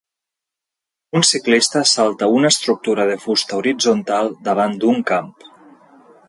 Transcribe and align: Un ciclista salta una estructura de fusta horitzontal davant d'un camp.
Un 1.19 1.25
ciclista 1.31 1.83
salta 1.89 2.29
una 2.37 2.51
estructura 2.55 3.05
de 3.11 3.19
fusta 3.27 3.59
horitzontal 3.61 4.33
davant 4.49 4.75
d'un 4.83 5.07
camp. 5.13 5.31